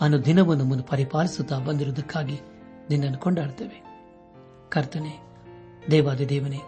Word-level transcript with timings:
ಅನುದಿನವೂ 0.00 0.54
ನಮ್ಮನ್ನು 0.54 0.84
ಪರಿಪಾಲಿಸುತ್ತಾ 0.84 1.58
ಬಂದಿರುವುದಕ್ಕಾಗಿ 1.58 2.40
ನಿನ್ನನ್ನು 2.90 3.18
ಕೊಂಡಾಡ್ತೇವೆ 3.18 3.86
ಕರ್ತನೆ, 4.68 5.20
ದೇವಾದ 5.90 6.20
ದೇವನೇ, 6.20 6.58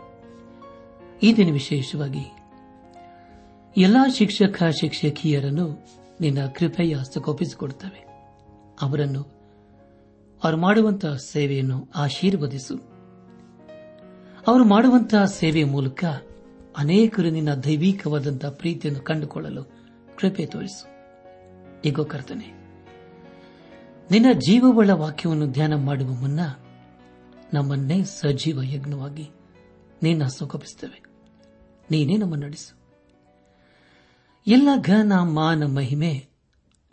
ಈ 1.23 1.37
ದಿನ 1.37 1.53
ವಿಶೇಷವಾಗಿ 1.53 2.33
ಎಲ್ಲಾ 3.77 4.09
ಶಿಕ್ಷಕ, 4.09 4.63
ಶಿಕ್ಷಕಿಯರನ್ನು 4.81 5.87
ನಿನ್ನ 6.21 6.47
ಕೃಪೆಯ 6.47 6.95
ಹಸ್ತಕೋಪಿಸಿಕೊಡುತ್ತವೆ 6.95 8.07
ಅವರನ್ನು 8.83 9.23
ಅವರು 10.45 10.57
ಮಾಡುವಂತಹ 10.57 11.17
ಸೇವೆಯನ್ನು 11.17 11.89
ಆಶೀರ್ವದಿಸು. 11.97 12.77
ಅವರು 14.49 14.65
ಮಾಡುವಂತಹ 14.65 15.25
ಸೇವೆಯ 15.25 15.65
ಮೂಲಕ 15.65 16.05
ಅನೇಕರು 16.77 17.31
ನಿನ್ನ 17.31 17.55
ದೈವಿಕವಾದಂತಹ 17.55 18.49
ಪ್ರೀತಿಯನ್ನು 18.49 19.03
ಕಂಡುಕೊಳ್ಳಲು 19.03 19.65
ಕೃಪೆ 20.17 20.47
ತೋರಿಸು. 20.47 20.87
ಈಗೋ 21.85 22.05
ಕರ್ತನೆ 22.05 22.58
ನಿನ್ನ 24.11 24.27
ಜೀವವುಳ್ಳ 24.33 24.91
ವಾಕ್ಯವನ್ನು 24.91 25.47
ಧ್ಯಾನ 25.47 25.75
ಮಾಡುವ 25.75 26.09
ಮುನ್ನ 26.09 26.41
ನಮ್ಮನ್ನೇ 27.55 28.05
ಸಜೀವ 28.05 28.63
ಯಜ್ಞವಾಗಿ 28.63 29.31
ನಿನ್ನ 30.03 30.27
ಸುಖಪಿಸುತ್ತೇವೆ 30.27 31.03
ನೀನೇ 31.91 32.17
ನಮ್ಮ 32.17 32.37
ನಡೆಸು. 32.37 32.79
ಎಲ್ಲ 34.47 34.69
ಘನ 34.81 35.13
ಮಾನ 35.23 35.65
ಮಹಿಮೆ 35.65 36.27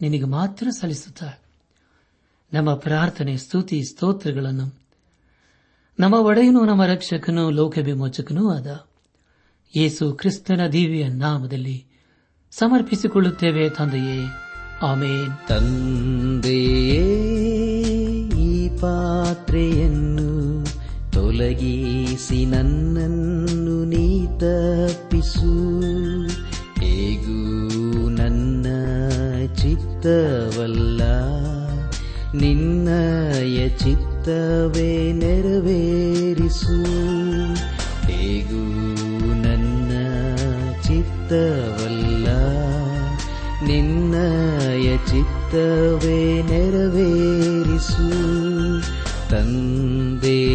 ನಿನಗೆ 0.01 0.23
ಮಾತ್ರ 0.23 0.69
ಸಲ್ಲಿಸುತ್ತಾ 0.69 1.33
ನಮ್ಮ 2.53 2.73
ಪ್ರಾರ್ಥನೆ, 2.75 3.37
ಸ್ತುತಿ, 3.37 3.83
ಸ್ತೋತ್ರಗಳನ್ನು 3.83 4.79
ನಮ್ಮ 5.99 6.15
ಒಡೆಯನು, 6.15 6.65
ನಮ್ಮ 6.65 6.85
ರಕ್ಷಕನೂ 6.85 7.49
ಲೋಕ 7.49 7.77
ವಿಮೋಚಕನೂ 7.77 8.49
ಆದ 8.49 8.87
ಯೇಸು 9.77 10.13
ಕ್ರಿಸ್ತನ 10.13 10.67
ದಿವ್ಯ 10.67 11.07
ನಾಮದಲ್ಲಿ 11.07 11.87
ಸಮರ್ಪಿಸಿಕೊಳ್ಳುತ್ತೇವೆ 12.51 13.69
ತಂದೆಯೇ. 13.69 14.44
ಆಮೇನ್. 14.81 15.47
ತಂದೆಯೇ, 15.47 17.03
ಈ 18.37 18.69
ಪಾತ್ರೆಯನ್ನು 18.69 20.65
ತೊಲಗಿಸಿ 21.11 22.45
ನನ್ನನ್ನು 22.45 23.85
ನೀ 23.85 24.25
ತಪ್ಪಿಸು. 24.25 25.53
ಹೇಗೂ 26.79 27.39
ನನ್ನ 28.09 28.65
ಚಿತ್ತವಲ್ಲ, 29.55 31.01
ನಿನ್ನಯ 32.35 33.69
ಚಿತ್ತವೇ 33.69 35.13
ನೆರವೇರಿಸು. 35.13 36.83
ಹೇಗೂ 38.11 38.63
ನನ್ನ 39.41 39.91
ಚಿತ್ತವಲ್ಲ 40.81 42.27
ನಿನ್ನಯ 43.67 44.54
ಚಿತ್ತವೇ 44.97 46.41
ನೆರವೇರಿಸು. 46.41 48.35
ತಂದೆ 49.29 50.45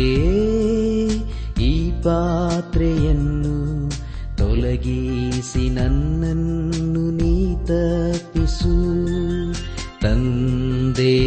ಈ 1.62 1.91
ಪಾತ್ರೆಯನ್ನು 1.91 3.91
ತೊಲಗಿಸಿ 4.37 5.71
ನನ್ನನ್ನು 5.71 7.11
ನೀ 7.11 7.55
ತಪ್ಪಿಸು. 7.55 9.05
ತಂದೆ 10.01 11.19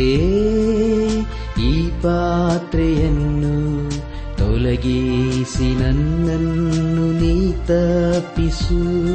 ಈ 1.62 1.90
ಪಾತ್ರೆಯನ್ನು 2.02 3.92
ತೊಲಗಿಸಿ 4.38 5.80
ನನ್ನನ್ನು 5.80 7.22
ನೀ 7.22 7.52
ತಪ್ಪಿಸು. 7.52 9.14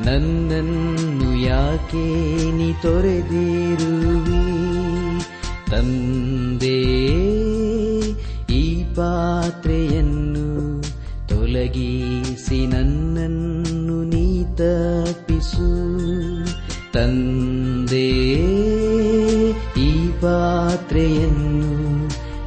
ನನ್ನನ್ನು 0.06 1.42
ಯಾಕೆ 1.42 2.08
ನೀ 2.52 2.74
ತೊರೆದಿರುವಿ? 2.74 4.46
ತಂದೆ 5.72 6.82
ಈ 8.54 8.84
ಪಾತ್ರೆಯನ್ನು 8.84 10.82
ತೊಲಗಿಸಿ 11.28 12.68
ನನ್ನನ್ನು 12.68 14.04
ನೀ 14.04 14.44
ತಪ್ಪಿಸು. 14.44 15.70
ತಂದೆ 16.94 18.10
ಈ 19.82 20.08
ಪಾತ್ರೆಯನ್ನು 20.08 21.76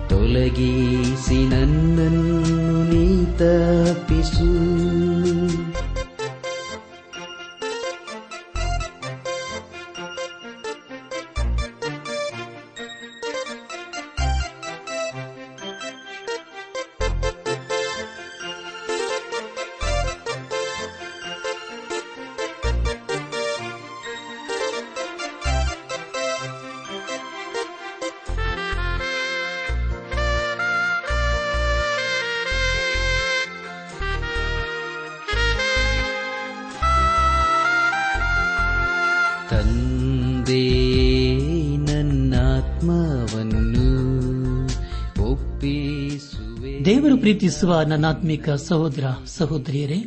ತೊಲಗಿಸಿ 0.09 1.49
ನನ್ನನ್ನು 1.49 2.48
ನೀ 3.39 3.45
ತಪ್ಪಿಸು 3.45 4.49
ಪ್ರೀತಿಸುವ 47.21 47.81
ನನ್ನಾತ್ಮಿಕ 47.81 48.51
ಸಹೋದರ 48.51 49.05
ಸಹೋದರಿಯರೇ, 49.25 50.05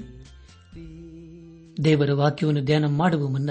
ದೇವರ 1.84 2.14
ವಾಕ್ಯವನ್ನು 2.14 2.66
ಧ್ಯಾನ 2.66 2.86
ಮಾಡುವ 2.86 3.28
ಮುನ್ನ 3.28 3.50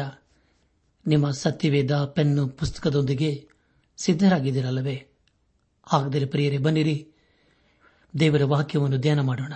ನಿಮ್ಮ 1.06 1.30
ಸತ್ಯವೇದ 1.30 2.04
ಪೆನ್ನು 2.04 2.48
ಪುಸ್ತಕದೊಂದಿಗೆ 2.48 3.48
ಸಿದ್ದರಾಗಿದ್ದೀರಲ್ಲವೇ 3.96 5.06
ಹಾಗಾದರೆ 5.86 6.24
ಪ್ರಿಯರೇ, 6.24 6.58
ಬನ್ನಿರಿ. 6.58 7.08
ದೇವರ 8.20 8.44
ವಾಕ್ಯವನ್ನು 8.44 8.98
ಧ್ಯಾನ 8.98 9.20
ಮಾಡೋಣ. 9.20 9.52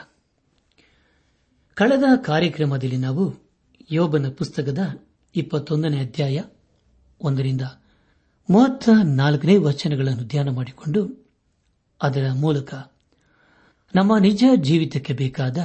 ಕಳೆದ 1.74 2.02
ಕಾರ್ಯಕ್ರಮದಲ್ಲಿ 2.16 2.96
ನಾವು 2.96 3.34
ಯೋಬನ 3.90 4.28
ಪುಸ್ತಕದ 4.28 4.78
ಇಪ್ಪತ್ತೊಂದನೇ 5.36 5.98
ಅಧ್ಯಾಯ 5.98 6.42
ಒಂದರಿಂದ 7.20 7.62
ಮೂವತ್ತ 8.50 8.88
ನಾಲ್ಕನೇ 9.04 9.56
ವಚನಗಳನ್ನು 9.56 10.22
ಧ್ಯಾನ 10.22 10.48
ಮಾಡಿಕೊಂಡು 10.48 11.30
ಅದರ 12.02 12.28
ಮೂಲಕ 12.32 12.74
ನಮ್ಮ 13.94 14.18
ನಿಜ 14.18 14.44
ಜೀವಿತಕ್ಕೆ 14.54 15.12
ಬೇಕಾದ 15.12 15.58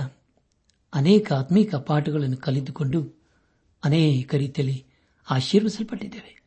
ಅನೇಕ 0.94 1.34
ಆತ್ಮೀಕ 1.34 1.76
ಪಾಠಗಳನ್ನು 1.76 2.38
ಕಲಿತುಕೊಂಡು 2.38 3.14
ಅನೇಕ 3.84 4.36
ರೀತಿಯಲ್ಲಿ 4.36 4.86
ಆಶೀರ್ವಿಸಲ್ಪಟ್ಟಿದ್ದೇವೆ. 5.30 6.42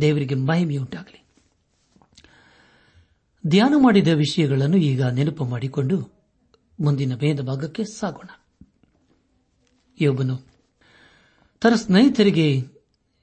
ದೇವರಿಗೆ 0.00 0.34
ಮಹಿಮೆಯುಂಟಾಗಲಿ 0.34 1.24
ಧ್ಯಾನ 3.46 3.74
ಮಾಡಿದ 3.76 4.08
ವಿಷಯಗಳನ್ನು 4.08 4.76
ಈಗ 4.76 5.02
ನೆನಪು 5.02 5.44
ಮಾಡಿಕೊಂಡು 5.44 6.12
ಮುಂದಿನ 6.80 7.16
ಭೇದ 7.16 7.40
ಭಾಗಕ್ಕೆ 7.40 7.84
ಸಾಗೋಣ. 7.84 8.28
ಯೋಬನು, 10.00 10.36
ತನ್ನ 11.60 11.74
ಸ್ನೇಹಿತರಿಗೆ 11.74 12.64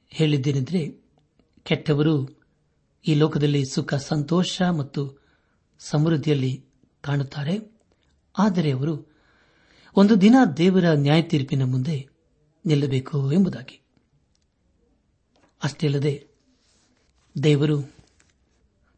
ಹೇಳಿದ್ದೇನೆಂದರೆ, 0.10 1.02
ಕೆಟ್ಟವರು 1.63 2.44
ಈ 3.08 3.13
ಲೋಕದಲ್ಲಿ 3.13 3.66
ಸುಖ, 3.66 3.94
ಸಂತೋಷ 3.94 4.62
ಮತ್ತು 4.62 5.25
ಸಮೃದ್ಧಿಯಲ್ಲಿ 5.80 6.70
ಕಾಣುತ್ತಾರೆ. 7.01 7.81
ಆದರೆ 8.38 8.71
ಅವರು 8.71 9.12
ಒಂದು 9.95 10.21
ದಿನ 10.21 10.36
ದೇವರ 10.57 10.86
ನ್ಯಾಯ 10.94 11.21
ತೀರ್ಪಿನ 11.21 11.63
ಮುಂದೆ 11.63 12.09
ನಿಲ್ಲಬೇಕು 12.65 13.31
ಎಂಬುದಾಗಿ. 13.31 13.81
ಅಷ್ಟೇ 15.63 15.88
ಅಲ್ಲದೆ 15.88 16.27
ದೇವರು 17.44 17.94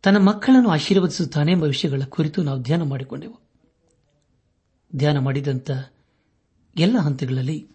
ತನ್ನ 0.03 0.17
ಮಕ್ಕಳನ್ನು 0.17 0.69
ಆಶೀರ್ವದಿಸುತ್ತಾನೆ 0.69 1.51
ಎಂಬ 1.51 1.63
ವಿಷಯಗಳ 1.63 2.01
ಕುರಿತು 2.09 2.43
ನಾವು 2.43 2.61
ಧ್ಯಾನ 2.61 2.81
ಮಾಡಿಕೊಂಡೆವು. 2.81 3.39
ಧ್ಯಾನ 4.95 5.17
ಮಾಡಿದಂಥ 5.17 5.71
ಎಲ್ಲ 6.77 6.97
ಹಂತಗಳಲ್ಲಿ 6.97 7.67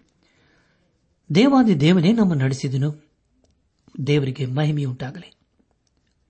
ದೇವಾದಿ 1.34 1.80
ದೇವನೇ 1.80 2.12
ನಮ್ಮ 2.12 2.34
ನಡೆಸಿದನು. 2.34 3.08
ದೇವರಿಗೆ 4.06 4.46
ಮಹಿಮೆಯುಂಟಾಗಲಿ. 4.46 5.36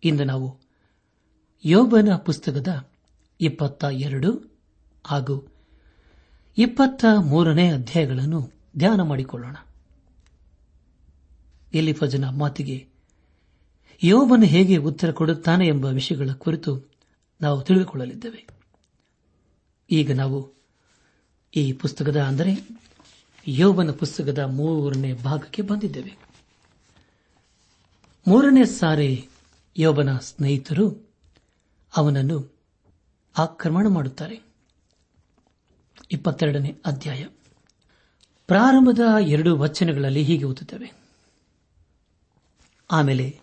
ಇಂದು 0.04 0.24
ನಾವು 0.24 0.58
ಯೋಬನ 1.64 2.16
ಪುಸ್ತಕದ 2.16 2.90
ಇಪ್ಪತ್ತ 3.40 3.84
ಎರಡು 3.84 4.58
ಹಾಗೂ 5.06 5.48
ಇಪ್ಪತ್ತ 6.58 7.04
ಮೂರನೇ 7.20 7.72
ಅಧ್ಯಾಯಗಳನ್ನು 7.72 8.52
ಧ್ಯಾನ 8.78 9.00
ಮಾಡಿಕೊಳ್ಳೋಣ. 9.02 9.56
ಇಲ್ಲಿ 11.74 11.92
ಫಜನ 11.92 12.28
ಮಾತಿಗೆ, 12.28 12.88
ಯೋಬನು 14.02 14.46
ಹೇಗೆ 14.46 14.76
ಉತ್ತರ 14.76 15.10
ಕೊಡುತ್ತಾನೆ 15.10 15.66
ಎಂಬ 15.66 15.84
ವಿಷಯಗಳ 15.84 16.30
ಕುರಿತು 16.32 16.90
ನಾವು 17.40 17.62
ತಿಳಿದುಕೊಳ್ಳಲಿದ್ದೇವೆ. 17.62 18.48
ಈಗ 19.90 20.12
ನಾವು 20.12 20.52
ಈ 21.56 21.72
ಪುಸ್ತಕದ, 21.72 22.22
ಅಂದರೆ 22.22 22.78
ಯೋಬನ 23.48 23.90
ಪುಸ್ತಕದ 23.90 24.38
ಮೂರನೇ 24.38 25.12
ಭಾಗಕ್ಕೆ 25.12 25.62
ಬಂದಿದ್ದೇವೆ. 25.62 26.16
ಮೂರನೇ 28.28 28.64
ಸಾರಿ 28.64 29.28
ಯೋಬನ 29.76 30.18
ಸ್ನೇಹಿತರು 30.18 31.10
ಅವನನ್ನು 31.96 32.57
ಆಕ್ರಮಣ 33.38 33.86
ಮಾಡುತ್ತಾರೆ. 33.88 34.40
ಇಪ್ಪತ್ತೆರಡನೇ 36.10 36.76
ಅಧ್ಯಾಯ. 36.86 37.26
ಪ್ರಾರಂಭದ 38.46 39.00
ಎರಡು 39.20 39.58
ವಚನಗಳಲ್ಲಿ 39.58 40.22
ಹೀಗೆ 40.22 40.44
ಓದುತ್ತವೆ. 40.44 40.92
ಆಮೇಲೆ, 42.90 43.40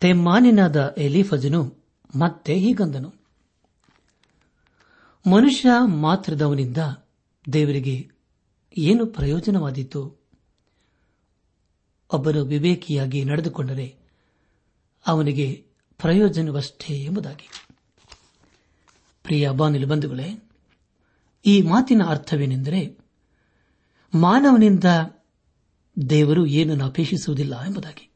ತೆಮ್ಮಾನಿನಾದ 0.00 0.94
ಎಲಿಫಜನು 0.98 1.74
ಮತ್ತೆ 2.16 2.54
ಹೀಗಂದನು. 2.54 3.14
ಮನುಷ್ಯ 5.30 5.68
ಮಾತ್ರದವನಿಂದ 5.86 6.76
ದೇವರಿಗೆ 7.52 8.10
ಏನು 8.78 9.06
ಪ್ರಯೋಜನವಾದೀತು? 9.06 10.24
ಒಬ್ಬನು 12.12 12.44
ವಿವೇಕಿಯಾಗಿ 12.44 13.24
ನಡೆದುಕೊಂಡರೆ 13.24 13.96
ಅವನಿಗೆ 15.06 15.66
ಪ್ರಯೋಜನವಷ್ಟೇ 15.98 16.94
ಎಂಬುದಾಗಿ. 16.94 17.63
ಪ್ರಿಯ 19.24 19.50
ಬಾನಿಲು 19.50 19.86
ಬಂಧುಗಳೇ, 19.86 20.28
ಈ 21.44 21.62
ಮಾತಿನ 21.62 22.02
ಅರ್ಥವೇನೆಂದರೆ 22.08 22.80
ಮಾನವನಿಂದ 24.12 24.88
ದೇವರು 25.96 26.46
ಏನನ್ನು 26.46 26.84
ಅಪೇಕ್ಷಿಸುವುದಿಲ್ಲ 26.84 27.54
ಎಂಬುದಾಗಿ. 27.64 28.06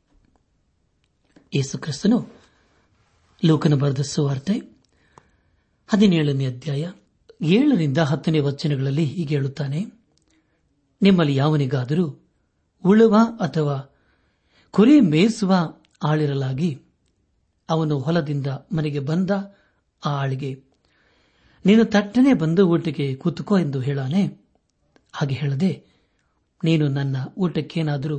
ಯೇಸು 1.54 1.78
ಕ್ರಿಸ್ತನು 1.78 2.18
ಲೋಕನ 3.44 3.74
ಬರೆದ 3.74 4.00
ಸುವಾರ್ತೆ 4.00 4.54
ಹದಿನೇಳನೇ 5.86 6.46
ಅಧ್ಯಾಯ 6.46 6.84
ಏಳರಿಂದ 7.42 7.98
ಹತ್ತನೇ 7.98 8.38
ವಚನಗಳಲ್ಲಿ 8.38 9.04
ಹೀಗೆ 9.04 9.34
ಹೇಳುತ್ತಾನೆ, 9.34 9.80
ನಿಮ್ಮಲ್ಲಿ 11.02 11.34
ಯಾವನಿಗಾದರೂ 11.34 12.06
ಉಳುವ 12.84 13.16
ಅಥವಾ 13.40 13.76
ಕುರಿ 14.74 15.00
ಮೇಯಿಸುವ 15.00 15.52
ಆಳಿರಲಾಗಿ 16.02 16.70
ಅವನು 17.68 17.98
ಹೊಲದಿಂದ 17.98 18.46
ಮನೆಗೆ 18.72 19.00
ಬಂದ 19.00 19.30
ಆ 20.02 20.10
ಆಳಿಗೆ 20.22 20.67
ನೀನು 21.64 21.84
ತಟ್ಟನೆ 21.84 22.32
ಬಂದು 22.34 22.68
ಊಟಕ್ಕೆ 22.68 23.14
ಕೂತುಕೋ 23.14 23.58
ಎಂದು 23.58 23.80
ಹೇಳಾನೆ. 23.80 24.22
ಹಾಗೆ 25.12 25.34
ಹೇಳದೆ, 25.34 25.84
ನೀನು 26.64 26.88
ನನ್ನ 26.88 27.16
ಊಟಕ್ಕೇನಾದರೂ 27.36 28.18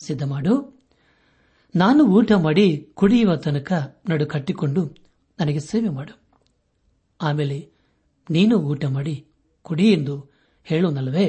ಸಿದ್ಧ 0.00 0.22
ಮಾಡು. 0.22 0.54
ನಾನು 1.74 2.04
ಊಟ 2.04 2.32
ಮಾಡಿ 2.32 2.66
ಕುಡಿಯುವ 2.94 3.36
ತನಕ 3.36 3.72
ನಡು 4.08 4.26
ಕಟ್ಟಿಕೊಂಡು 4.26 4.82
ನನಗೆ 5.40 5.60
ಸೇವೆ 5.60 5.88
ಮಾಡು. 5.88 6.14
ಆಮೇಲೆ 7.20 7.58
ನೀನು 8.30 8.56
ಊಟ 8.56 8.84
ಮಾಡಿ 8.84 9.26
ಕುಡಿ 9.62 9.92
ಎಂದು 9.92 10.14
ಹೇಳೋನಲ್ಲವೇ 10.64 11.26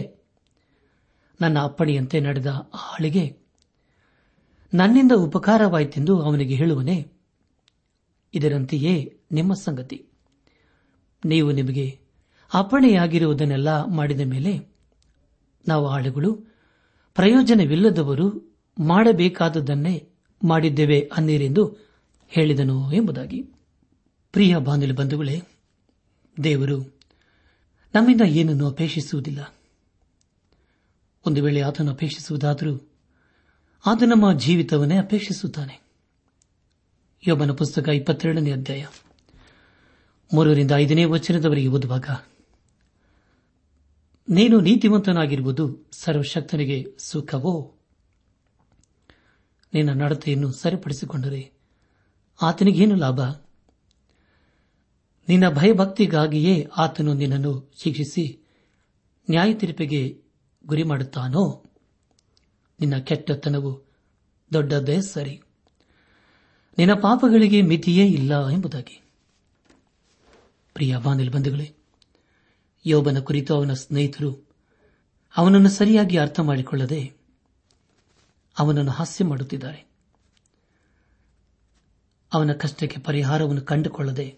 ನನ್ನ 1.42 1.60
ಅಪ್ಪಣೆಯಂತೆ 1.60 2.20
ನಡೆದ 2.20 2.48
ಆಳಿಗೆ, 2.74 3.26
ನನ್ನಿಂದ 4.74 5.12
ಉಪಕಾರವಾಯಿತೆಂದು 5.12 6.22
ಅವನಿಗೆ 6.22 6.56
ಹೇಳುವನೇ. 6.56 6.98
ಇದರಂತೆಯೇ 8.34 9.20
ನಿಮ್ಮ 9.32 9.54
ಸಂಗತಿ. 9.54 10.09
ನೀವು 11.26 11.52
ನಿಮಗೆ 11.52 12.00
ಅಪ್ಪಣೆಯಾಗಿರುವುದನ್ನೆಲ್ಲ 12.54 13.84
ಮಾಡಿದ 13.86 14.22
ಮೇಲೆ 14.22 14.76
ನಾವು 15.68 15.88
ಆಳುಗಳು, 15.88 16.34
ಪ್ರಯೋಜನವಿಲ್ಲದವರು 17.16 18.58
ಮಾಡಬೇಕಾದದನ್ನೇ 18.80 20.10
ಮಾಡಿದ್ದೇವೆ 20.44 21.12
ಅನ್ನೀರೆಂದು 21.18 21.78
ಹೇಳಿದನು 22.28 22.94
ಎಂಬುದಾಗಿ. 22.94 23.42
ಪ್ರಿಯ 24.32 24.58
ಬಾಂಧವ್ಯ 24.58 24.94
ಬಂಧುಗಳೇ, 24.94 25.42
ದೇವರು 26.44 27.00
ನಮ್ಮಿಂದ 27.96 28.22
ಏನನ್ನು 28.22 28.68
ಅಪೇಕ್ಷಿಸುವುದಿಲ್ಲ. 28.68 29.54
ಒಂದು 31.28 31.44
ವೇಳೆ 31.44 31.62
ಆತನು 31.62 31.92
ಅಪೇಕ್ಷಿಸುವುದಾದರೂ 31.92 32.92
ಆತ 33.86 34.04
ನಮ್ಮ 34.04 34.34
ಜೀವಿತವನ್ನೇ 34.34 34.98
ಅಪೇಕ್ಷಿಸುತ್ತಾನೆ. 34.98 35.82
ಯೋಬನ 37.28 37.52
ಪುಸ್ತಕ 37.52 37.90
ಇಪ್ಪತ್ತೆರಡನೇ 37.90 38.52
ಅಧ್ಯಾಯ. 38.52 38.86
ಮೂರರಿಂದ 40.34 40.72
ಐದನೇ 40.76 41.06
ವಚನದವರೆಗೆ 41.06 41.68
ಓದುವಾಗ, 41.68 42.08
ನೀನು 44.30 44.60
ನೀತಿವಂತನಾಗಿರುವುದು 44.60 45.90
ಸರ್ವಶಕ್ತನಿಗೆ 45.92 46.96
ಸುಖವೋ? 47.00 47.76
ನಿನ್ನ 49.74 49.94
ನಡತೆಯನ್ನು 49.94 50.52
ಸರಿಪಡಿಸಿಕೊಂಡರೆ 50.52 51.52
ಆತನಿಗೇನು 52.42 52.96
ಲಾಭ? 52.96 53.22
ನಿನ್ನ 55.28 55.50
ಭಯಭಕ್ತಿಗಾಗಿಯೇ 55.50 56.68
ಆತನು 56.78 57.14
ನಿನ್ನನ್ನು 57.14 57.74
ಶಿಕ್ಷಿಸಿ 57.78 58.40
ನ್ಯಾಯ 59.30 59.54
ತೀರ್ಪಿಗೆ 59.54 60.22
ಗುರಿ 60.66 60.84
ಮಾಡುತ್ತಾನೋ 60.84 61.64
ನಿನ್ನ 62.80 62.98
ಕೆಟ್ಟತನವು 62.98 63.72
ದೊಡ್ಡದೇ 64.54 65.02
ಸರಿ. 65.02 65.42
ನಿನ್ನ 66.78 66.94
ಪಾಪಗಳಿಗೆ 66.94 67.62
ಮಿತಿಯೇ 67.62 68.06
ಇಲ್ಲ 68.06 68.50
ಎಂಬುದಾಗಿ. 68.50 69.09
ಪ್ರಿಯ 70.80 70.98
ಬಾನಿಲ್ 70.98 71.30
ಬಂಧುಗಳೇ, 71.30 71.76
ಯೋಬನ 72.86 73.20
ಕುರಿತು 73.20 73.56
ಅವನ 73.56 73.74
ಸ್ನೇಹಿತರು 73.74 74.50
ಅವನನ್ನು 75.38 75.70
ಸರಿಯಾಗಿ 75.70 76.18
ಅರ್ಥ 76.18 76.40
ಮಾಡಿಕೊಳ್ಳದೆ 76.40 77.14
ಅವನನ್ನು 78.60 78.92
ಹಾಸ್ಯ 78.92 79.26
ಮಾಡುತ್ತಿದ್ದಾರೆ. 79.26 79.86
ಅವನ 82.34 82.52
ಕಷ್ಟಕ್ಕೆ 82.52 83.02
ಪರಿಹಾರವನ್ನು 83.02 83.62
ಕಂಡುಕೊಳ್ಳದೆ 83.62 84.38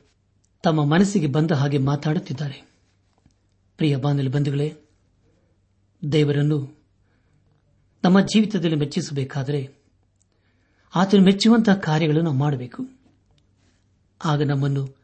ತಮ್ಮ 0.64 0.86
ಮನಸ್ಸಿಗೆ 0.86 1.28
ಬಂದ 1.28 1.52
ಹಾಗೆ 1.52 1.78
ಮಾತಾಡುತ್ತಿದ್ದಾರೆ. 1.78 2.72
ಪ್ರಿಯ 3.78 3.96
ಬಾನಿಲ್ 3.96 4.30
ಬಂಧುಗಳೇ, 4.30 4.78
ದೇವರನ್ನು 6.12 6.84
ನಮ್ಮ 8.04 8.22
ಜೀವಿತದಲ್ಲಿ 8.22 8.76
ಮೆಚ್ಚಿಸಬೇಕಾದರೆ 8.76 9.74
ಆತನು 10.96 11.22
ಮೆಚ್ಚುವಂತಹ 11.22 11.74
ಕಾರ್ಯಗಳನ್ನು 11.74 12.34
ಮಾಡಬೇಕು. 12.34 12.84
ಆಗ 14.26 14.44
ನಮ್ಮನ್ನು 14.44 15.01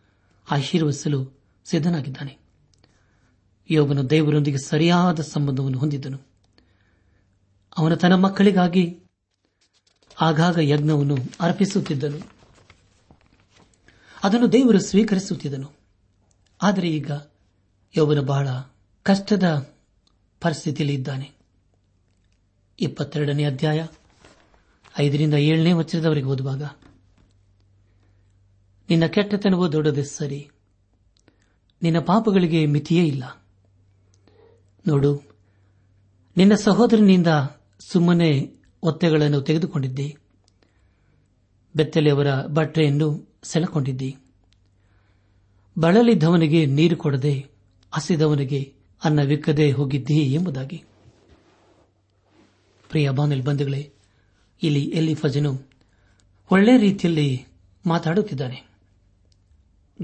ಆಶೀರ್ವದಿಸಲು 0.51 1.43
ಸಿದ್ಧನಾಗಿದ್ದಾನೆ. 1.65 2.37
ಯೋಬನು 3.69 4.09
ದೇವರೊಂದಿಗೆ 4.09 4.57
ಸರಿಯಾದ 4.57 5.19
ಸಂಬಂಧವನ್ನು 5.19 5.77
ಹೊಂದಿದ್ದನು. 5.77 6.19
ಅವನ 7.77 7.95
ತನ್ನ 7.95 8.15
ಮಕ್ಕಳಿಗಾಗಿ 8.15 8.99
ಆಗಾಗ 10.21 10.57
ಯಜ್ಞವನ್ನು 10.57 11.17
ಅರ್ಪಿಸುತ್ತಿದ್ದನು. 11.41 12.31
ಅದನ್ನು 14.23 14.51
ದೇವರು 14.51 14.79
ಸ್ವೀಕರಿಸುತ್ತಿದ್ದನು. 14.79 15.71
ಆದರೆ 16.61 16.89
ಈಗ 16.89 17.11
ಯೋಬನು 17.97 18.23
ಬಹಳ 18.23 18.47
ಕಷ್ಟದ 19.03 19.73
ಪರಿಸ್ಥಿತಿಯಲ್ಲಿ 20.41 20.95
ಇದ್ದಾನೆ. 20.95 21.31
ಇಪ್ಪತ್ತೆರಡನೇ 22.79 23.43
ಅಧ್ಯಾಯ 23.43 23.87
ಐದರಿಂದ 24.99 25.33
ಏಳನೇ 25.33 25.73
ವಚನದವರೆಗೆ 25.73 26.25
ಓದುವಾಗ 26.25 26.63
ನಿನ್ನ 28.89 29.05
ಕೆಟ್ಟತನವು 29.05 29.71
ದೊಡ್ಡದೆ 29.71 30.03
ಸರಿ. 30.03 30.49
ನಿನ್ನ 31.81 31.99
ಪಾಪಗಳಿಗೆ 31.99 32.65
ಮಿತಿಯೇ 32.65 33.05
ಇಲ್ಲ. 33.05 33.43
ನೋಡು, 34.87 35.21
ನಿನ್ನ 36.37 36.53
ಸಹೋದರನಿಂದ 36.55 37.27
ಸುಮ್ಮನೆ 37.79 38.53
ಒತ್ತೆಗಳನ್ನು 38.83 39.41
ತೆಗೆದುಕೊಂಡಿದ್ದಿ. 39.41 40.15
ಬೆತ್ತಲೆಯವರ 41.75 42.45
ಬಟ್ಟೆಯನ್ನು 42.45 43.37
ಸೆಳೆಕೊಂಡಿದ್ದಿ. 43.43 44.15
ಬಳಲಿದ್ದವನಿಗೆ 45.79 46.65
ನೀರು 46.65 46.97
ಕೊಡದೆ 46.97 47.47
ಹಸಿದವನಿಗೆ 47.91 48.73
ಅನ್ನವಿಕ್ಕದೆ 49.03 49.71
ಹೋಗಿದ್ದಿ 49.71 50.33
ಎಂಬುದಾಗಿ. 50.33 50.83
ಪ್ರಿಯ 52.89 53.09
ಬಾನಲ್ 53.09 53.41
ಬಂಧುಗಳೇ, 53.41 53.91
ಇಲ್ಲಿ 54.63 54.83
ಎಲ್ಲಿ 54.83 55.15
ಫಜನು 55.15 55.69
ಒಳ್ಳೆ 56.51 56.77
ರೀತಿಯಲ್ಲಿ 56.77 57.45
ಮಾತಾಡುತ್ತಿದ್ದಾನೆ. 57.85 58.66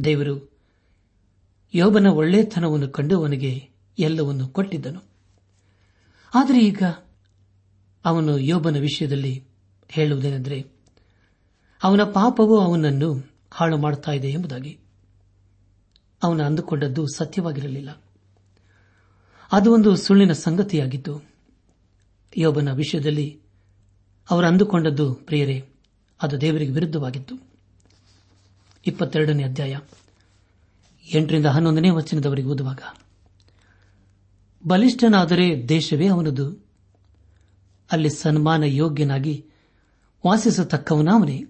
ದೇವರು 0.04 0.54
ಯೋಬನ 1.74 2.08
ಒಳ್ಳೆತನವನ್ನು 2.08 2.90
ಕಂಡು 2.90 3.18
ಅವನಿಗೆ 3.18 3.70
ಎಲ್ಲವನ್ನು 4.00 4.48
ಕೊಟ್ಟಿದ್ದನು. 4.48 5.02
ಆದರೆ 6.36 6.66
ಈಗ 6.66 6.84
ಅವನು 8.06 8.38
ಯೋಬನ 8.38 8.78
ವಿಷಯದಲ್ಲಿ 8.78 9.44
ಹೇಳುವುದೇನೆಂದರೆ, 9.90 10.66
ಅವನ 11.84 12.04
ಪಾಪವು 12.04 12.60
ಅವನನ್ನು 12.60 13.32
ಹಾಳು 13.52 13.78
ಮಾಡುತ್ತಾ 13.78 14.12
ಇದೆ 14.12 14.30
ಎಂಬುದಾಗಿ. 14.30 14.80
ಅವನು 16.24 16.44
ಅಂದುಕೊಂಡದ್ದು 16.44 17.08
ಸತ್ಯವಾಗಿರಲಿಲ್ಲ. 17.08 18.02
ಅದು 19.52 19.74
ಒಂದು 19.74 19.96
ಸುಳ್ಳಿನ 19.96 20.32
ಸಂಗತಿಯಾಗಿತ್ತು. 20.32 21.26
ಯೋಬನ 22.38 22.72
ವಿಷಯದಲ್ಲಿ 22.72 23.42
ಅವರು 24.30 24.48
ಅಂದುಕೊಂಡದ್ದು, 24.48 25.14
ಪ್ರಿಯರೇ, 25.14 25.70
ಅದು 26.22 26.42
ದೇವರಿಗೆ 26.42 26.72
ವಿರುದ್ಧವಾಗಿತ್ತು. 26.72 27.53
ಇಪ್ಪತ್ತೆರಡನೇ 28.86 29.44
ಅಧ್ಯಾಯ. 29.44 29.80
ಎಂಟರಿಂದ 31.14 31.46
ಹನ್ನೊಂದನೇ 31.46 31.90
ವಚನದವರೆಗೆ 31.90 32.48
ಓದುವಾಗ. 32.48 32.80
ಬಲಿಷ್ಠನಾದರೆ 34.68 35.70
ದೇಶವೇ 35.70 36.08
ಅವನದು. 36.08 36.66
ಅಲ್ಲಿ 37.92 38.10
ಸನ್ಮಾನ 38.10 38.64
ಯೋಗ್ಯನಾಗಿ 38.64 39.46
ವಾಸಿಸತಕ್ಕವನಾವನೇ 40.26 41.44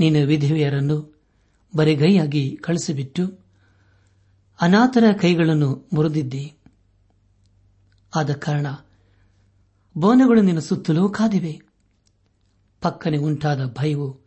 ನೀನು 0.00 0.26
ವಿಧವೆಯರನ್ನು 0.26 1.20
ಬರೆಗೈಯಾಗಿ 1.76 2.56
ಕಳಿಸಿಬಿಟ್ಟು 2.56 3.38
ಅನಾಥರ 4.60 5.04
ಕೈಗಳನ್ನು 5.20 5.88
ಮುರಿದಿದ್ದಿ. 5.92 6.54
ಆದ 8.16 8.32
ಕಾರಣ 8.32 8.66
ಬೋನಗಳು 9.98 10.40
ನಿನ್ನ 10.40 10.58
ಸುತ್ತಲೂ 10.58 11.08
ಕಾದಿವೆ. 11.08 11.60
ಪಕ್ಕನೆ 12.80 13.16
ಉಂಟಾದ 13.16 13.72
ಭಯವು 13.72 14.20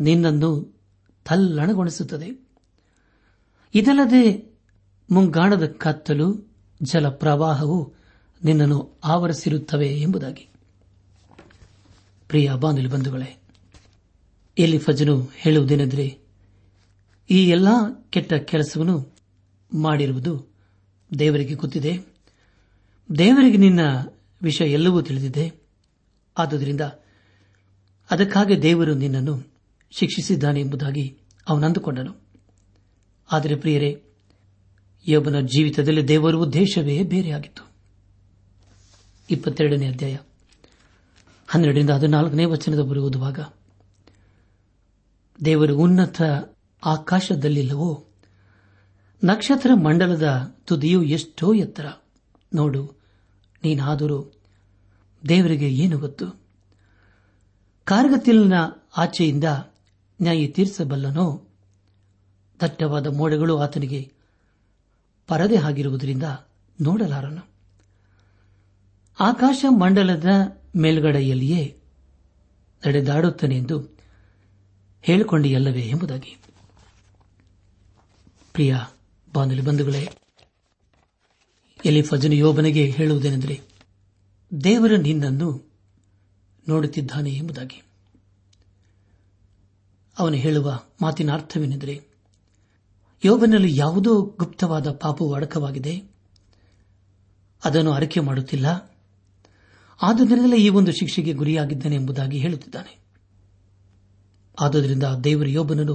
ನಿನ್ನನ್ನು 0.00 0.71
ತಲ್ಲಣಗೊಳಿಸುತ್ತದೆ. 1.24 2.46
ಇದಲ್ಲದೆ 3.74 4.52
ಮುಂಗಾಣದ 5.10 5.66
ಕತ್ತಲು 5.66 6.54
ಜಲ 6.82 7.08
ಪ್ರವಾಹವು 7.08 7.94
ನಿನ್ನನ್ನು 8.44 8.98
ಆವರಿಸಿರುತ್ತವೆ 9.04 9.88
ಎಂಬುದಾಗಿ. 9.88 10.48
ಪ್ರಿಯ 12.28 12.52
ಬಾನುಲಿ 12.54 12.88
ಬಂಧುಗಳೇ 12.88 13.40
ಎಲ್ಲಿ 14.58 14.78
ಫಜನು 14.78 15.30
ಹೇಳುವುದೇನೆಂದರೆ, 15.34 16.18
ಈ 17.30 17.48
ಎಲ್ಲಾ 17.48 18.06
ಕೆಟ್ಟ 18.10 18.34
ಕೆಲಸವನ್ನು 18.34 19.12
ಮಾಡಿರುವುದು 19.74 20.46
ದೇವರಿಗೆ 21.18 21.54
ಗೊತ್ತಿದೆ. 21.54 21.98
ದೇವರಿಗೆ 23.18 23.56
ನಿನ್ನ 23.56 23.80
ವಿಷಯ 24.42 24.72
ಎಲ್ಲವೂ 24.72 25.02
ತಿಳಿದಿದೆ. 25.02 25.52
ಆದುದರಿಂದ 26.38 26.80
ಅದಕ್ಕಾಗಿ 28.10 28.62
ದೇವರು 28.62 28.94
ನಿನ್ನನ್ನು 28.94 29.51
ಶಿಕ್ಷಿಸಿದ್ದಾನೆ 29.98 30.60
ಎಂಬುದಾಗಿ 30.60 31.18
ಅವನಂದುಕೊಂಡನು 31.48 32.22
ಆದರೆ 33.32 33.56
ಪ್ರಿಯರೇ, 33.56 34.02
ಯೋಬನ 35.08 35.40
ಜೀವಿತದಲ್ಲಿ 35.40 36.08
ದೇವರ 36.08 36.34
ಉದ್ದೇಶವೇ 36.34 37.02
ಬೇರೆಯಾಗಿತ್ತು. 37.02 37.70
ಇಪ್ಪತ್ತೆರಡನೇ 39.30 39.86
ಅಧ್ಯಾಯ. 39.86 40.16
ಹನ್ನೆರಡರಿಂದ 41.46 41.90
ಹದಿನಾಲ್ಕನೇ 41.90 42.44
ವಚನದವರು 42.44 43.04
ಓದುವಾಗ, 43.04 43.40
ದೇವರು 45.44 45.76
ಉನ್ನತ 45.76 46.22
ಆಕಾಶದಲ್ಲಿಲ್ಲವೋ, 46.84 48.08
ನಕ್ಷತ್ರ 49.24 49.70
ಮಂಡಲದ 49.74 50.56
ತುದಿಯು 50.64 51.02
ಎಷ್ಟೋ 51.02 51.54
ಎತ್ತರ. 51.54 51.86
ನೋಡು, 52.54 53.00
ನೀನಾದರೂ 53.64 54.32
ದೇವರಿಗೆ 55.28 55.68
ಏನು 55.70 55.98
ಗೊತ್ತು? 55.98 56.26
ಕಾರ್ಗತಿಲಿನ 57.84 58.54
ಆಚೆಯಿಂದ 58.96 59.44
ನ್ಯಾಯ 60.22 60.46
ತೀರಿಸಬಲ್ಲನೋ 60.46 61.48
ದಟ್ಟವಾದ 62.60 63.06
ಮೋಡಗಳು 63.06 63.58
ಆತನಿಗೆ 63.58 64.12
ಪರದೆ 65.26 65.56
ಆಗಿರುವುದರಿಂದ 65.56 66.22
ನೋಡಲಾರನು. 66.80 67.50
ಆಕಾಶ 69.20 69.64
ಮಂಡಲದ 69.68 70.24
ಮೇಲ್ಗಡೆಯಲ್ಲಿಯೇ 70.76 71.80
ನಡೆದಾಡುತ್ತಾನೆ 72.86 73.56
ಎಂದು 73.56 73.98
ಹೇಳಿಕೊಂಡಿಯಲ್ಲವೇ 75.02 75.82
ಎಂಬುದಾಗಿ. 75.82 76.36
ಪ್ರಿಯ 78.52 78.76
ಬಾನುಲಿ 79.34 79.62
ಬಂಧುಗಳೇ 79.62 80.08
ಎಲ್ಲಿ 81.84 82.02
ಫಜನು 82.02 82.34
ಯೋಬನಿಗೆ 82.34 82.90
ಹೇಳುವುದೇನೆಂದರೆ, 82.90 83.60
ದೇವರ 84.64 84.92
ನಿನ್ನನ್ನು 84.96 85.72
ನೋಡುತ್ತಿದ್ದಾನೆ 86.68 87.30
ಎಂಬುದಾಗಿ. 87.30 87.82
ಅವನು 90.18 90.36
ಹೇಳುವ 90.36 90.80
ಮಾತಿನ 91.02 91.32
ಅರ್ಥವೇನೆಂದರೆ, 91.32 92.04
ಯೋಬನಲ್ಲಿ 93.24 93.76
ಯಾವುದೋ 93.76 94.22
ಗುಪ್ತವಾದ 94.22 94.90
ಪಾಪವು 94.90 95.34
ಅಡಕವಾಗಿದೆ, 95.34 96.02
ಅದನ್ನು 97.64 97.92
ಅರಕೆ 97.92 98.20
ಮಾಡುತ್ತಿಲ್ಲ, 98.20 98.92
ಆದುದರಿಂದಲೇ 100.02 100.56
ಈ 100.56 100.68
ಒಂದು 100.68 100.92
ಶಿಕ್ಷೆಗೆ 100.92 101.32
ಗುರಿಯಾಗಿದ್ದಾನೆ 101.32 101.94
ಎಂಬುದಾಗಿ 101.94 102.38
ಹೇಳುತ್ತಿದ್ದಾನೆ. 102.38 102.98
ಆದುದರಿಂದ 104.60 105.02
ದೇವರು 105.24 105.48
ಯೋಬನನು 105.48 105.94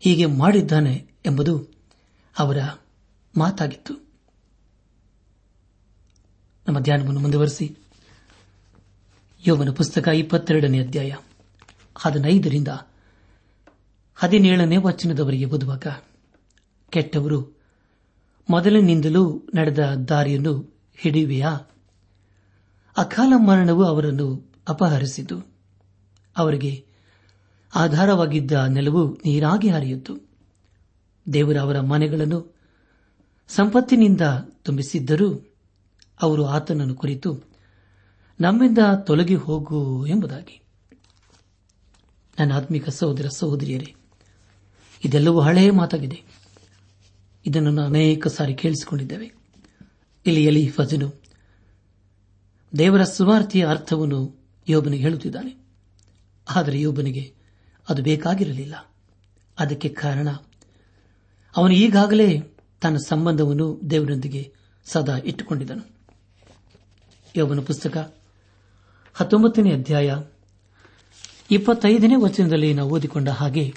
ಹೀಗೆ 0.00 0.26
ಮಾಡಿದ್ದಾನೆ 0.26 1.06
ಎಂಬುದು 1.26 1.68
ಅವರ 2.38 2.56
ಮಾತಾಗಿತ್ತು. 3.38 3.94
ನಮ್ಮ 6.68 6.78
ಧ್ಯಾನವನ್ನು 6.80 7.20
ಮುಂದುವರೆಸಿ. 7.20 7.76
ಯೋವನ 9.46 9.70
ಪುಸ್ತಕ 9.70 10.08
ಇಪ್ಪತ್ತೆರಡನೇ 10.08 10.80
ಅಧ್ಯಾಯ, 10.80 11.14
ಹದಿನೈದರಿಂದ 11.98 12.68
ಹದಿನೇಳನೇ 14.14 14.76
ವಚನದವರಿಗೆ 14.76 15.44
ಓದುವಾಗ, 15.44 15.86
ಕೆಟ್ಟವರು, 16.90 17.60
ಮೊದಲಿನಿಂದಲೂ 18.50 19.48
ನಡೆದ 19.54 19.78
ದಾರಿಯನ್ನು 19.94 20.78
ಹಿಡಿಯುವೆಯಾ? 20.96 21.58
ಅಕಾಲ 22.96 23.32
ಮರಣವು 23.36 23.84
ಅವರನ್ನು 23.84 24.52
ಅಪಹರಿಸಿತು. 24.68 25.46
ಅವರಿಗೆ 26.36 26.86
ಆಧಾರವಾಗಿದ್ದ 27.74 28.52
ನೆಲವು 28.52 29.12
ನೀರಾಗಿ 29.24 29.68
ಹರಿಯಿತು. 29.68 30.28
ದೇವರ 31.32 31.56
ಅವರ 31.56 31.80
ಮನೆಗಳನ್ನು 31.80 32.54
ಸಂಪತ್ತಿನಿಂದ 33.48 34.20
ತುಂಬಿಸಿದ್ದರೂ 34.62 35.54
ಅವರು 36.22 36.46
ಆತನನ್ನು 36.46 36.94
ಕುರಿತು 36.94 37.42
ನಮ್ಮಿಂದ 38.40 38.78
ತೊಲಗಿ 39.06 39.34
ಹೋಗು 39.34 40.06
ಎಂಬುದಾಗಿ. 40.06 40.60
ನನ್ನ 42.40 42.52
ಆತ್ಮಿಕ 42.52 42.88
ಸಹೋದರ 42.88 43.28
ಸಹೋದರಿಯರೇ 43.28 43.94
ಇದೆಲ್ಲವೂ 45.04 45.40
ಹಳೆಯ 45.40 45.70
ಮಾತಾಗಿದೆ. 45.70 46.22
ಇದನ್ನು 47.46 47.82
ಅನೇಕ 47.82 48.26
ಸಾರಿ 48.26 48.54
ಕೇಳಿಸಿಕೊಂಡಿದ್ದೇವೆ. 48.54 49.32
ಇಲ್ಲಿ 50.26 50.44
ಎಲಿ 50.44 50.68
ಫಜನು 50.68 51.14
ದೇವರ 52.78 53.04
ಸುವಾರ್ತೆಯ 53.04 53.66
ಅರ್ಥವನ್ನು 53.66 54.44
ಯೋಬನಿಗೆ 54.68 55.02
ಹೇಳುತ್ತಿದ್ದಾನೆ. 55.02 55.56
ಆದರೆ 56.50 56.80
ಯೋಬನಿಗೆ 56.80 57.34
ಅದು 57.88 58.02
ಬೇಕಾಗಿರಲಿಲ್ಲ. 58.02 58.92
ಅದಕ್ಕೆ 59.58 59.88
ಕಾರಣ, 59.88 60.28
ಅವನು 61.56 61.74
ಈಗಾಗಲೇ 61.74 62.40
ತನ್ನ 62.80 62.96
ಸಂಬಂಧವನ್ನು 62.96 63.80
ದೇವರೊಂದಿಗೆ 63.90 64.52
ಸದಾ 64.84 65.16
ಇಟ್ಟುಕೊಂಡಿದ್ದನು. 65.16 65.94
ಯೋಬನ 67.36 67.60
ಪುಸ್ತಕ 67.60 68.14
ಹತ್ತೊಂಬತ್ತನೇ 69.14 69.72
ಅಧ್ಯಾಯ 69.72 70.16
ಇಪ್ಪತ್ತೈದನೇ 71.50 72.14
ವಚನದಲ್ಲಿ 72.16 72.74
ನಾವು 72.74 72.90
ಓದಿಕೊಂಡ 72.90 73.28
ಹಾಗೆ 73.28 73.74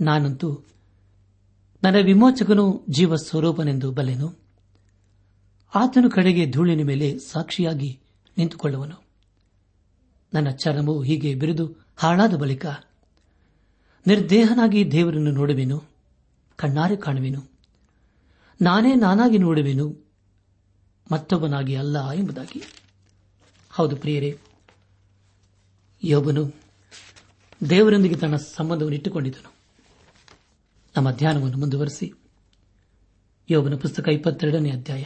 ನಾನಂತೂ 0.00 0.60
ನನ್ನ 1.82 1.96
ವಿಮೋಚಕನು 2.04 2.84
ಜೀವ 2.90 3.16
ಸ್ವರೂಪನೆಂದು 3.16 3.92
ಬಲ್ಲೆನು. 3.92 4.34
ಆತನು 5.74 6.10
ಕಡೆಗೆ 6.10 6.50
ಧೂಳಿನ 6.50 6.86
ಮೇಲೆ 6.86 7.18
ಸಾಕ್ಷಿಯಾಗಿ 7.18 8.00
ನಿಂತುಕೊಳ್ಳುವನು. 8.38 9.04
ನನ್ನ 10.34 10.50
ಚರ್ಮವು 10.50 11.02
ಹೀಗೆ 11.02 11.34
ಬಿರಿದು 11.34 11.86
ಹಾಳಾದ 11.96 12.34
ಬಳಿಕ 12.34 12.66
ನಿರ್ದೇಹನಾಗಿ 14.06 14.92
ದೇವರನ್ನು 14.92 15.30
ನೋಡುವೆನು, 15.30 15.82
ಕಣ್ಣಾರೆ 16.56 16.96
ಕಾಣುವೆನು. 16.96 17.50
ನಾನೇ 18.62 18.94
ನಾನಾಗಿ 18.94 19.38
ನೋಡುವೆನು, 19.38 20.06
ಮತ್ತೊಬ್ಬನಾಗಿ 21.12 21.74
ಅಲ್ಲ 21.74 22.10
ಎಂಬುದಾಗಿ. 22.10 22.62
ಹೌದು 23.70 23.96
ಪ್ರಿಯರೇ, 23.96 24.38
ಯೋಬನು 26.04 26.54
ದೇವರೊಂದಿಗೆ 27.70 28.14
ತನ್ನ 28.14 28.36
ಸಂಬಂಧವನ್ನು 28.36 28.96
ಇಟ್ಟುಕೊಂಡಿದ್ದನು. 28.96 29.57
ನಮ್ಮ 30.98 31.10
ಧ್ಯಾನವನ್ನು 31.10 31.58
ಮುಂದುವರೆಸಿ. 31.58 32.12
ಯೋಬನ 33.50 33.74
ಪುಸ್ತಕ 33.74 34.08
ಇಪ್ಪತ್ತೆರಡನೇ 34.08 34.70
ಅಧ್ಯಾಯ, 34.70 35.04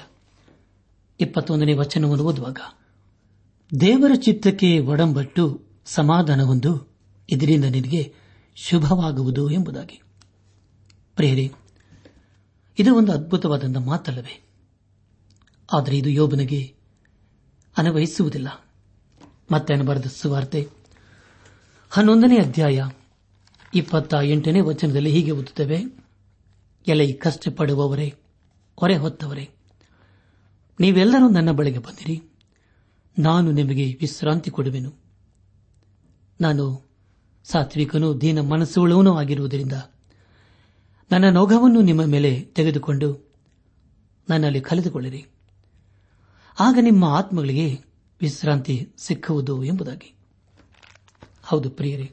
ಇಪ್ಪತ್ತೊಂದನೇ 1.21 1.73
ವಚನವನ್ನು 1.73 2.25
ಓದುವಾಗ, 2.25 2.59
ದೇವರ 3.81 4.11
ಚಿತ್ತಕ್ಕೆ 4.15 4.79
ಒಡಂಬಟ್ಟು 4.79 5.65
ಸಮಾಧಾನವೊಂದು 5.85 6.99
ಇದರಿಂದ 7.31 7.65
ನಿನಗೆ 7.65 8.15
ಶುಭವಾಗುವುದು 8.57 9.51
ಎಂಬುದಾಗಿ. 9.51 10.03
ಪ್ರೇರಿ 11.17 11.53
ಇದು 12.79 12.95
ಒಂದು 12.95 13.13
ಅದ್ಭುತವಾದಂಥ 13.13 13.77
ಮಾತಲ್ಲವೇ? 13.77 14.45
ಆದರೆ 15.75 15.99
ಇದು 15.99 16.11
ಯೋಬನಿಗೆ 16.11 16.75
ಅನ್ವಯಿಸುವುದಿಲ್ಲ. 17.79 18.65
ಮತ್ತೆ 19.51 19.77
ಬರೆದ 19.77 20.07
ಸುವಾರ್ತೆ? 20.07 20.69
ಹನ್ನೊಂದನೇ 21.91 22.39
ಅಧ್ಯಾಯ 22.39 22.83
ಇಪ್ಪತ್ತ 23.75 24.15
ಎಂಟನೇ 24.23 24.61
ವಚನದಲ್ಲಿ 24.61 25.11
ಹೀಗೆ 25.11 25.31
ಓದುತ್ತೇವೆ. 25.31 25.85
ಎಲೆ 26.87 27.13
ಕಷ್ಟಪಡುವವರೇ, 27.13 28.15
ಹೊರೆ 28.81 28.97
ಹೊತ್ತವರೇ, 28.97 29.51
ನೀವೆಲ್ಲರೂ 30.81 31.29
ನನ್ನ 31.29 31.51
ಬಳಿಗೆ 31.51 31.79
ಬಂದಿರಿ. 31.79 32.23
ನಾನು 33.19 33.53
ನಿಮಗೆ 33.53 33.95
ವಿಶ್ರಾಂತಿ 34.01 34.51
ಕೊಡುವೆನು. 34.51 34.93
ನಾನು 36.41 36.91
ಸಾತ್ವಿಕನು 37.45 38.21
ದೀನ 38.21 38.41
ಮನಸ್ಸುಳ್ಳವನೂ 38.41 39.15
ಆಗಿರುವುದರಿಂದ 39.15 39.73
ನನ್ನ 41.13 41.29
ನೊಗವನ್ನು 41.31 41.81
ನಿಮ್ಮ 41.81 42.05
ಮೇಲೆ 42.05 42.41
ತೆಗೆದುಕೊಂಡು 42.41 43.33
ನನ್ನಲ್ಲಿ 44.29 44.61
ಕಲಿತುಕೊಳ್ಳಿರಿ 44.61 45.27
ಆಗ 46.61 46.79
ನಿಮ್ಮ 46.81 47.05
ಆತ್ಮಗಳಿಗೆ 47.05 47.81
ವಿಶ್ರಾಂತಿ 48.21 48.89
ಸಿಕ್ಕುವುದು 48.99 49.65
ಎಂಬುದಾಗಿ. 49.65 50.15
ಹೌದು 51.43 51.71
ಪ್ರಿಯರೇ 51.71 52.13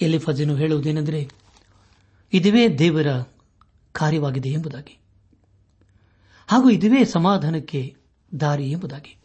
ಎಲ್ಲಿ 0.00 0.18
ಫಜನು 0.18 0.56
ಹೇಳುವುದೇನೆಂದರೆ, 0.56 1.30
ಇದುವೇ 2.32 2.68
ದೇವರ 2.68 3.06
ಕಾರ್ಯವಾಗಿದೆ 3.92 4.48
ಎಂಬುದಾಗಿ. 4.48 4.98
ಹಾಗೂ 6.46 6.70
ಇದುವೇ 6.70 7.04
ಸಮಾಧಾನಕ್ಕೆ 7.04 7.96
ದಾರಿ 8.40 8.70
ಎಂಬುದಾಗಿ. 8.70 9.16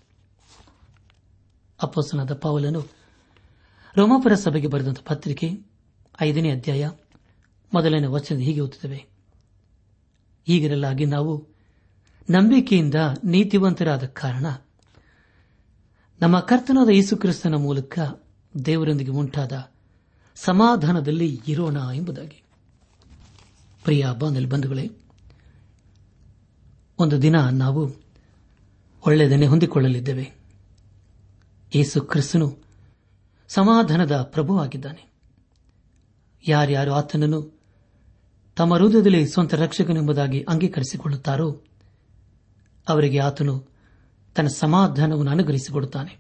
ಅಪ್ಪಸನಾದ 1.82 2.34
ಪಾವಲನು 2.34 2.86
ರೋಮಾಪುರ 3.96 4.34
ಸಭೆಗೆ 4.34 4.68
ಬರೆದಂತಹ 4.68 5.04
ಪತ್ರಿಕೆ 5.06 5.50
ಐದನೇ 6.22 6.52
ಅಧ್ಯಾಯ 6.52 6.90
ಮೊದಲನೇ 7.74 8.08
ವಚನ 8.08 8.38
ಹೀಗೆ 8.38 8.62
ಓದುತ್ತವೆ. 8.62 9.06
ಹೀಗಿರಲಾಗಿ 10.46 11.06
ನಾವು 11.06 11.48
ನಂಬಿಕೆಯಿಂದ 12.30 12.96
ನೀತಿವಂತರಾದ 13.24 14.06
ಕಾರಣ 14.06 14.46
ನಮ್ಮ 16.22 16.40
ಕರ್ತನಾದ 16.40 16.90
ಯೇಸುಕ್ರಿಸ್ತನ 16.90 17.56
ಮೂಲಕ 17.56 18.00
ದೇವರೊಂದಿಗೆ 18.66 19.12
ಉಂಟಾದ 19.12 19.72
ಸಮಾಧಾನದಲ್ಲಿ 20.44 21.42
ಇರೋಣ 21.48 21.78
ಎಂಬುದಾಗಿ. 21.94 22.44
ಪ್ರಿಯ 23.84 24.08
ಬಾಂಧಲ್ 24.20 24.48
ಬಂಧುಗಳೇ, 24.48 24.90
ಒಂದು 27.00 27.22
ದಿನ 27.22 27.50
ನಾವು 27.50 27.92
ಒಳ್ಳೆಯದನ್ನೇ 29.08 29.46
ಹೊಂದಿಕೊಳ್ಳಲಿದ್ದೇವೆ. 29.46 30.32
ಯೇಸು 31.76 32.02
ಕ್ರಿಸ್ತನು 32.02 32.58
ಸಮಾಧಾನದ 33.48 34.22
ಪ್ರಭುವಾಗಿದ್ದಾನೆ. 34.22 35.14
ಯಾರ್ಯಾರು 36.48 36.94
ಆತನನ್ನು 36.94 37.60
ತಮ್ಮ 38.56 38.76
ಹೃದಯದಲ್ಲಿ 38.76 39.28
ಸ್ವಂತ 39.28 39.54
ರಕ್ಷಕನೆಂಬುದಾಗಿ 39.54 40.44
ಅಂಗೀಕರಿಸಿಕೊಳ್ಳುತ್ತಾರೋ, 40.44 41.64
ಅವರಿಗೆ 42.90 43.20
ಆತನು 43.20 43.68
ತನ್ನ 44.36 44.48
ಸಮಾಧಾನವನ್ನು 44.48 45.32
ಅನುಗ್ರಹಿಸಿಕೊಡುತ್ತಾನೆ. 45.32 46.20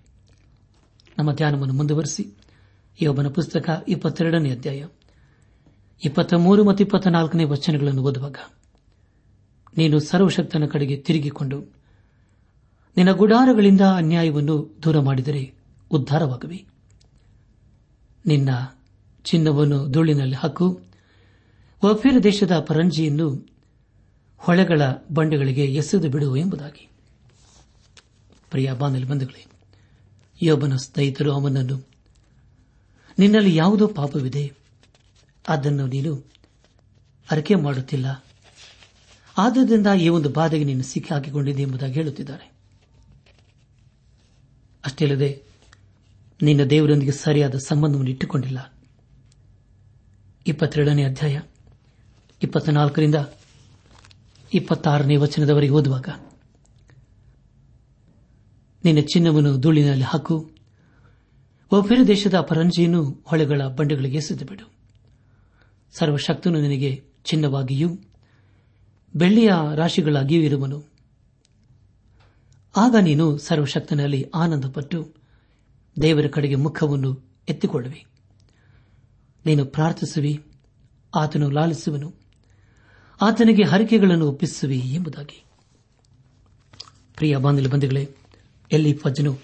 ನಮ್ಮ 1.17 1.33
ಧ್ಯಾನವನ್ನು 1.33 1.73
ಮುಂದುವರೆಸಿ. 1.73 2.38
ಯೋಬನ 3.01 3.27
ಪುಸ್ತಕ 3.27 3.85
ಇಪ್ಪತ್ತೆರಡನೇ 3.87 4.51
ಅಧ್ಯಾಯ 4.51 4.85
ಇಪ್ಪತ್ತ 6.05 6.33
ಮೂರು 6.33 6.63
ಮತ್ತು 6.63 6.83
ಇಪ್ಪತ್ತ 6.83 7.07
ನಾಲ್ಕನೇ 7.07 7.43
ವಚನಗಳನ್ನು 7.43 8.03
ಓದುವಾಗ, 8.03 8.35
ನೀನು 9.77 9.99
ಸರ್ವಶಕ್ತನ 9.99 10.65
ಕಡೆಗೆ 10.65 10.95
ತಿರುಗಿಕೊಂಡು 10.95 11.59
ನಿನ್ನ 12.97 13.11
ಗುಡಾರಗಳಿಂದ 13.11 13.81
ಅನ್ಯಾಯವನ್ನು 13.81 14.77
ದೂರ 14.83 14.99
ಮಾಡಿದರೆ 14.99 15.53
ಉದ್ಧಾರವಾಗುವೆ. 15.91 16.65
ನಿನ್ನ 18.25 18.49
ಚಿನ್ನವನ್ನು 19.23 19.91
ಧೂಳಿನಲ್ಲಿ 19.91 20.35
ಹಾಕು 20.35 20.81
ವಫೀರ 21.85 22.13
ದೇಶದ 22.23 22.59
ಪರಂಜಿಯನ್ನು 22.59 23.47
ಹೊಳೆಗಳ 24.37 24.81
ಬಂಡೆಗಳಿಗೆ 25.13 25.65
ಎಸೆದು 25.65 26.09
ಬಿಡುವು 26.09 26.37
ಎಂಬುದಾಗಿ. 26.37 26.89
ಪ್ರಿಯ 28.49 28.73
ಬಾಂಧಲ್ 28.73 29.05
ಬಂಧುಗಳೇ, 29.05 29.45
ಯೋಬನ 30.41 30.75
ಸ್ನೇಹಿತರು 30.75 31.33
ಅವನನ್ನು 31.33 31.88
ನಿನ್ನಲ್ಲಿ 33.19 33.55
ಯಾವುದೋ 33.55 33.87
ಪಾಪವಿದೆ. 33.87 34.53
ಅದನ್ನು 35.47 35.87
ನೀನು 35.87 36.25
ಅರಿಕೆ 37.31 37.55
ಮಾಡುತ್ತಿಲ್ಲ. 37.55 38.23
ಆದ್ದರಿಂದ 39.37 39.87
ಈ 39.87 40.09
ಒಂದು 40.09 40.29
ಬಾಧೆಗೆ 40.29 40.63
ನೀನು 40.63 40.83
ಸಿಕ್ಕಿ 40.83 41.13
ಹಾಕಿಕೊಂಡಿದೆ 41.13 41.61
ಎಂಬುದಾಗಿ 41.61 41.93
ಹೇಳುತ್ತಿದ್ದಾರೆ 41.93 42.51
ಅಷ್ಟೇ 44.85 45.05
ಅಲ್ಲದೆ 45.05 45.43
ನಿನ್ನ 46.41 46.63
ದೇವರೊಂದಿಗೆ 46.63 47.11
ಸರಿಯಾದ 47.11 47.55
ಸಂಬಂಧವನ್ನು 47.55 48.09
ಇಟ್ಟುಕೊಂಡಿಲ್ಲ. 48.09 48.73
ಇಪ್ಪತ್ತೆರಡನೇ 50.47 51.03
ಅಧ್ಯಾಯ, 51.03 51.39
ಇಪ್ಪತ್ನಾಲ್ಕರಿಂದ 52.43 53.15
ಇಪ್ಪತ್ತಾರನೇ 54.53 55.15
ವಚನದವರೆಗೆ 55.15 55.73
ಓದುವಾಗ, 55.73 56.09
ನಿನ್ನ 58.83 58.99
ಚಿನ್ನವನ್ನು 58.99 59.57
ಧೂಳಿನಲ್ಲಿ 59.57 60.03
ಹಾಕು. 60.03 60.58
ಒಬ್ಬರ 61.71 61.97
ದೇಶದ 62.07 62.39
ಪರಂಜಿಯನ್ನು 62.39 63.23
ಹೊಳೆಗಳ 63.25 63.61
ಬಂಡೆಗಳಿಗೆ 63.67 64.21
ಸಿದ್ಧಬಿಡು 64.21 64.71
ಸರ್ವಶಕ್ತನು 65.91 66.61
ನಿನಗೆ 66.61 67.03
ಚಿನ್ನವಾಗಿಯೂ 67.23 67.97
ಬೆಳ್ಳಿಯ 69.15 69.51
ರಾಶಿಗಳಾಗಿಯೂ 69.75 70.41
ಇರುವನು. 70.41 70.83
ಆಗ 72.75 72.95
ನೀನು 73.01 73.37
ಸರ್ವಶಕ್ತನಲ್ಲಿ 73.37 74.29
ಆನಂದಪಟ್ಟು 74.35 75.13
ದೇವರ 76.01 76.27
ಕಡೆಗೆ 76.27 76.55
ಮುಖವನ್ನು 76.55 77.23
ಎತ್ತಿಕೊಳ್ಳುವೆ. 77.49 78.05
ನೀನು 79.45 79.65
ಪ್ರಾರ್ಥಿಸುವಿ, 79.65 80.43
ಆತನು 81.15 81.49
ಲಾಲಿಸುವನು. 81.49 82.13
ಆತನಿಗೆ 83.21 83.63
ಹರಿಕೆಗಳನ್ನು 83.63 84.27
ಒಪ್ಪಿಸುವಿ 84.27 84.77
ಎಂಬುದಾಗಿ. 84.77 85.43
ಪ್ರಿಯ 87.15 87.37
ಬಾಂಧವ 87.37 87.69
ಬಂಧುಗಳೇ, 87.69 88.15
ಎಲ್ಲಿ 88.71 88.93
ಫಜ್ಜನು 88.93 89.37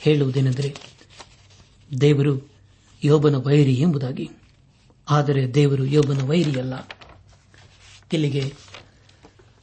ಹೇಳುವುದೇನೆಂದರೆ 0.00 0.97
ದೇವರು 2.00 2.50
ಯೋಬನ 3.04 3.34
ವೈರಿ 3.34 3.74
ಎಂಬುದಾಗಿ. 3.74 4.30
ಆದರೆ 5.10 5.54
ದೇವರು 5.54 5.84
ಯೋಬನ 5.84 6.22
ವೈರಿಯಲ್ಲ. 6.22 6.74
ಇಲ್ಲಿಗೆ 8.12 8.54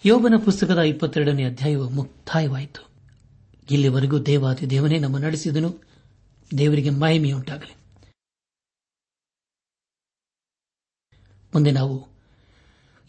ಯೋಬನ 0.06 0.34
ಪುಸ್ತಕದ 0.46 0.80
ಇಪ್ಪತ್ತೆರಡನೇ 0.80 1.44
ಅಧ್ಯಾಯವು 1.44 1.90
ಮುಕ್ತಾಯವಾಯಿತು. 1.90 2.88
ಇಲ್ಲಿವರೆಗೂ 3.72 4.20
ದೇವಾದಿ 4.20 4.70
ದೇವನೇ 4.70 5.00
ನಮ್ಮ 5.00 5.18
ನಡೆಸಿದನು. 5.18 5.84
ದೇವರಿಗೆ 6.58 6.90
ಮಹಿಮೆಯುಂಟಾಗಲಿ. 6.90 7.76
ಮುಂದೆ 11.54 11.72
ನಾವು 11.72 12.08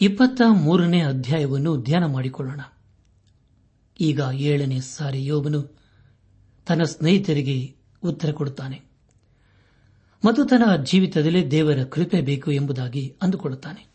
ಇಪ್ಪತ್ತ 0.01 0.43
ಮೂರನೇ 0.49 1.01
ಅಧ್ಯಾಯವನ್ನು 1.01 1.83
ಧ್ಯಾನ 1.83 2.07
ಮಾಡಿಕೊಳ್ಳೋಣ. 2.07 2.61
ಈಗ 4.01 4.21
ಏಳನೇ 4.33 4.81
ಸಾರಿ 4.81 5.27
ಯೋಬನು 5.27 5.63
ತನ್ನ 6.67 6.83
ಸ್ನೇಹಿತರಿಗೆ 6.83 7.75
ಉತ್ತರ 8.05 8.31
ಕೊಡುತ್ತಾನೆ. 8.31 8.86
ಮತ್ತು 10.25 10.45
ತನ್ನ 10.45 10.85
ಜೀವಿತದಲ್ಲಿ 10.85 11.51
ದೇವರ 11.51 11.85
ಕೃಪೆ 11.85 12.21
ಬೇಕು 12.21 12.53
ಎಂಬುದಾಗಿ 12.53 13.17
ಅಂದುಕೊಳ್ಳುತ್ತಾನೆ. 13.23 13.87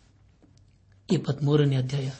ಇಪ್ಪತ್ಮೂರನೇ 1.12 1.76
ಅಧ್ಯಾಯ. 1.76 2.12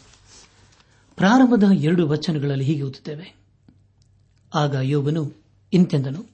ಪ್ರಾರಂಭದ 1.16 1.64
ಎರಡು 1.64 2.08
ವಚನಗಳಲ್ಲಿ 2.08 2.64
ಹೀಗೆ 2.64 2.82
ಓದುತ್ತೇವೆ. 2.82 3.36
ಆಗ 4.56 4.76
ಯೋಬನು 4.82 5.34
ಇಂತೆಂದನು. 5.74 6.26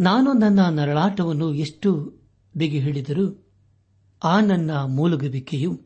ನಾನು 0.00 0.32
ನನ್ನ 0.32 0.60
ನರಳಾಟವನ್ನು 0.62 1.54
ಎಷ್ಟು 1.54 2.14
ಬಿಗಿ 2.56 2.80
ಹಿಡಿದರೂ 2.80 3.44
ಆ 4.24 4.40
ನನ್ನ 4.40 4.70
ಮೂಲಗುವಿಕೆಯು 4.84 5.80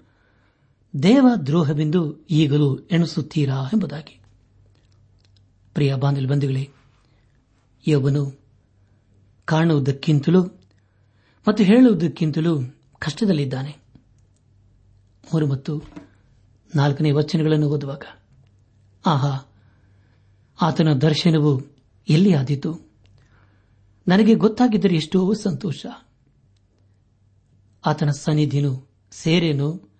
ದೇವ 1.02 1.28
ದ್ರೋಹವೆಂದು 1.46 2.26
ಈಗಲೂ 2.26 2.78
ಎಣಿಸುತ್ತೀರಾ 2.78 3.54
ಎಂಬುದಾಗಿ. 3.54 4.20
ಪ್ರಿಯ 5.74 5.94
ಬಾಂಧಲ್ 5.94 6.26
ಬಂಧುಗಳೇ 6.26 6.70
ಕಾಣುವುದಕ್ಕಿಂತಲೂ 9.46 10.44
ಮತ್ತು 11.48 11.64
ಹೇಳುವುದಕ್ಕಿಂತಲೂ 11.64 12.60
ಕಷ್ಟದಲ್ಲಿದ್ದಾನೆ. 12.98 13.76
ಮೂರು 15.32 15.46
ಮತ್ತು 15.46 15.82
ನಾಲ್ಕನೇ 16.76 17.10
ವಚನಗಳನ್ನು 17.10 17.68
ಓದುವಾಗ, 17.68 18.02
ಆಹಾ, 19.06 19.52
ಆತನ 20.62 20.92
ದರ್ಶನವು 20.92 21.62
ಎಲ್ಲಿ 22.08 22.34
ಆದಿತು? 22.34 22.90
ನನಗೆ 24.08 24.34
ಗೊತ್ತಾಗಿದ್ದರೆ 24.34 24.94
ಎಷ್ಟೋ 24.94 25.34
ಸಂತೋಷ. 25.34 25.86
ಆತನ 27.86 28.10
ಸನ್ನಿಧಿನು 28.10 28.88
ಸೇರೇನು 29.10 29.90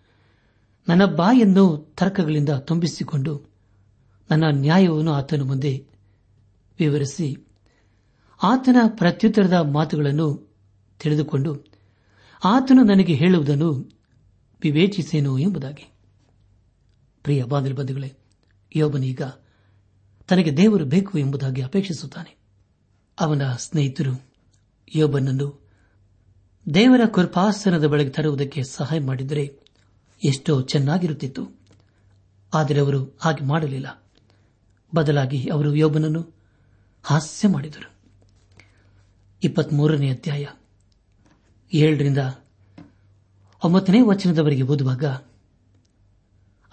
ನನ್ನ 0.89 1.05
ಬಾಯನ್ನು 1.05 1.95
ತರ್ಕಗಳಿಂದ 1.97 2.49
ತುಂಬಿಸಿಕೊಂಡು 2.49 3.51
ನನ್ನ 4.31 4.45
ನ್ಯಾಯವನ್ನು 4.51 5.13
ಆತನ 5.13 5.43
ಮುಂದೆ 5.43 5.87
ವಿವರಿಸಿ 6.79 7.46
ಆತನ 8.43 8.77
ಪ್ರತ್ಯುತ್ತರದ 8.87 9.53
ಮಾತುಗಳನ್ನು 9.53 10.57
ತಿಳಿದುಕೊಂಡು 11.01 11.65
ಆತನು 12.45 12.83
ನನಗೆ 12.83 13.15
ಹೇಳುವುದನ್ನು 13.15 13.91
ವಿವೇಚಿಸೇನು 14.63 15.39
ಎಂಬುದಾಗಿ. 15.39 15.93
ಪ್ರಿಯ 17.23 17.45
ಬಾಂಧವ 17.45 17.75
ಬಂಧುಗಳೇ, 17.75 18.13
ಯೋಬನೀಗ 18.77 19.23
ತನಗೆ 20.29 20.57
ದೇವರು 20.57 20.85
ಬೇಕು 20.85 21.19
ಎಂಬುದಾಗಿ 21.19 21.63
ಅಪೇಕ್ಷಿಸುತ್ತಾನೆ. 21.63 22.37
ಅವನ 23.21 23.43
ಸ್ನೇಹಿತರು 23.53 24.23
ಯೋಬನನ್ನು 24.95 25.67
ದೇವರ 26.75 27.01
ಕೃಪಾಸನದ 27.15 27.87
ಬಳಿಗೆ 27.87 28.11
ತರುವುದಕ್ಕೆ 28.11 28.63
ಸಹಾಯ 28.63 29.01
ಮಾಡಿದರೆ 29.01 29.59
ಎಷ್ಟೋ 30.25 30.63
ಚೆನ್ನಾಗಿರುತ್ತಿತ್ತು. 30.63 31.61
ಆದರೆ 32.55 32.81
ಅವರು 32.81 33.19
ಹಾಗೆ 33.21 33.45
ಮಾಡಲಿಲ್ಲ. 33.45 34.03
ಬದಲಾಗಿ 34.95 35.49
ಅವರು 35.49 35.75
ಯೋಬನನ್ನು 35.75 36.35
ಹಾಸ್ಯ 37.03 37.49
ಮಾಡಿದರು. 37.49 37.96
ಇಪ್ಪತ್ಮೂರನೇ 39.45 40.11
ಅಧ್ಯಾಯ. 40.11 40.47
ಏಳರಿಂದ 41.73 42.19
ಒಂಬತ್ತನೇ 43.65 44.01
ವಚನದವರೆಗೆ 44.01 44.63
ಓದುವಾಗ, 44.63 45.05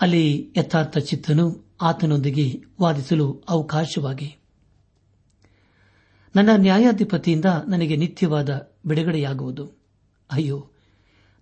ಅಲ್ಲಿ 0.01 0.53
ಯಥಾರ್ಥ 0.57 0.97
ಚಿತ್ತನು 0.97 1.75
ಆತನೊಂದಿಗೆ 1.81 2.61
ವಾದಿಸಲು 2.81 3.43
ಅವಕಾಶವಾಗಿ, 3.49 4.37
ನನ್ನ 6.35 6.49
ನ್ಯಾಯಾಧಿಪತಿಯಿಂದ 6.55 7.45
ನನಗೆ 7.67 7.95
ನಿತ್ಯವಾದ 7.95 8.71
ಬಿಡುಗಡೆಯಾಗುವುದು. 8.85 9.71
ಅಯ್ಯೋ, 10.31 10.69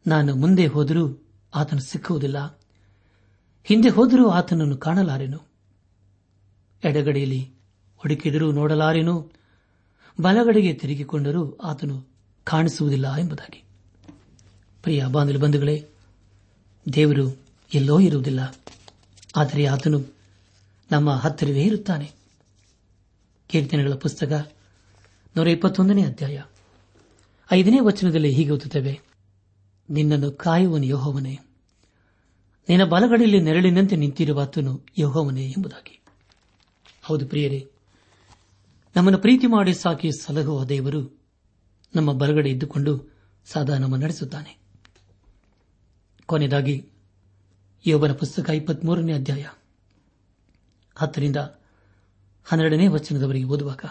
ನಾನು 0.08 0.36
ಮುಂದೆ 0.36 0.68
ಹೋದರೂ 0.68 1.28
ಆತನು 1.56 1.80
ಸಿಕ್ಕುವುದಿಲ್ಲ. 1.80 2.62
ಹಿಂದೆ 3.64 3.90
ಹೋದರೂ 3.90 4.30
ಆತನನ್ನು 4.30 4.78
ಕಾಣಲಾರೆನು? 4.78 5.40
ಎಡಗಡೆಯಲ್ಲಿ 6.84 7.52
ಹುಡುಕಿದರೂ 7.98 8.52
ನೋಡಲಾರೆನು? 8.52 9.41
ಬಲಗಡೆಗೆ 10.20 10.74
ತಿರುಗಿಕೊಂಡರೂ 10.74 11.58
ಆತನು 11.64 12.08
ಕಾಣಿಸುವುದಿಲ್ಲ 12.44 13.16
ಎಂಬುದಾಗಿ. 13.16 13.64
ಪ್ರಿಯ 14.84 15.06
ಬಾಂಧವ 15.06 15.40
ಬಂಧುಗಳೇ, 15.40 15.88
ದೇವರು 16.94 17.38
ಎಲ್ಲೋ 17.74 18.00
ಇರುವುದಿಲ್ಲ. 18.00 18.56
ಆದರೆ 19.36 19.66
ಆತನು 19.66 20.06
ನಮ್ಮ 20.92 21.10
ಹತ್ತಿರವೇ 21.10 21.64
ಇರುತ್ತಾನೆ. 21.64 22.12
ಕೀರ್ತನೆಗಳ 23.48 23.94
ಪುಸ್ತಕ 23.94 24.52
ನೂರ 25.38 25.48
ಇಪ್ಪತ್ತೊಂದನೇ 25.48 26.04
ಅಧ್ಯಾಯ. 26.04 26.44
ಐದನೇ 27.52 27.80
ವಚನದಲ್ಲಿ 27.80 28.32
ಹೀಗೆ 28.32 28.52
ಓದುತ್ತೇವೆ. 28.52 29.02
ನಿನ್ನನ್ನು 29.90 30.32
ಕಾಯುವನು 30.32 30.86
ಯೋಹವನೇ. 30.86 31.40
ನಿನ್ನ 32.70 32.84
ಬಲಗಡೆಯಲ್ಲಿ 32.84 33.42
ನೆರಳಿನಂತೆ 33.42 33.96
ನಿಂತಿರುವ 33.96 34.42
ಆತನು 34.42 34.86
ಯೋಹವನೇ 34.98 35.50
ಎಂಬುದಾಗಿ. 35.50 36.02
ಹೌದು 37.04 37.26
ಪ್ರಿಯರೇ 37.26 37.71
ನಮ್ಮನ್ನು 38.96 39.20
ಪ್ರೀತಿ 39.20 39.48
ಮಾಡಿ 39.48 39.74
ಸಾಕಿ 39.74 40.12
ಸಲಹುವ 40.12 40.66
ದೇವರು 40.66 41.22
ನಮ್ಮ 41.96 42.14
ಬಲಗಡೆ 42.14 42.50
ಇದ್ದುಕೊಂಡು 42.50 43.16
ಸದಾ 43.46 43.78
ನಮ್ಮ 43.78 43.96
ನಡೆಸುತ್ತಾನೆ. 43.96 44.58
ಕೊನೆಯದಾಗಿ 46.26 46.90
ಯೋಬನ 47.86 48.12
ಪುಸ್ತಕ 48.12 48.50
ಇಪ್ಪತ್ಮೂರನೇ 48.50 49.14
ಅಧ್ಯಾಯ 49.14 49.46
ಹತ್ತರಿಂದ 50.96 51.36
ಹನ್ನೆರಡನೇ 52.44 52.88
ವಚನದವರೆಗೆ 52.88 53.46
ಓದುವಾಗ, 53.46 53.86